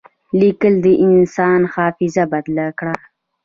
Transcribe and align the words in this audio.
لیکل 0.39 0.73
د 0.85 0.87
انسان 1.05 1.59
حافظه 1.73 2.23
بدل 2.31 2.57
کړه. 2.79 2.95